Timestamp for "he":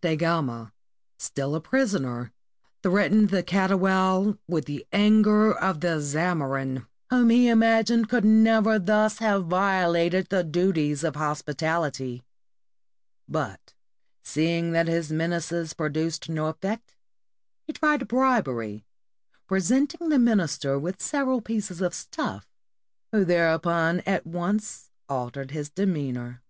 7.30-7.46, 17.64-17.72